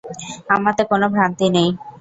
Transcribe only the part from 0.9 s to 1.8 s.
কোন ভ্রান্তি নেই।